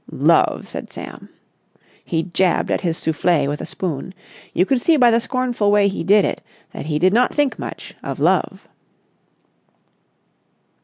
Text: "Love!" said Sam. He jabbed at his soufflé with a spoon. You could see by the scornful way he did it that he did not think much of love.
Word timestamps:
"Love!" 0.09 0.67
said 0.67 0.91
Sam. 0.91 1.29
He 2.03 2.23
jabbed 2.23 2.71
at 2.71 2.81
his 2.81 2.97
soufflé 2.97 3.47
with 3.47 3.61
a 3.61 3.67
spoon. 3.67 4.15
You 4.51 4.65
could 4.65 4.81
see 4.81 4.97
by 4.97 5.11
the 5.11 5.19
scornful 5.21 5.69
way 5.71 5.87
he 5.89 6.03
did 6.03 6.25
it 6.25 6.41
that 6.71 6.87
he 6.87 6.97
did 6.97 7.13
not 7.13 7.35
think 7.35 7.59
much 7.59 7.93
of 8.01 8.19
love. 8.19 8.67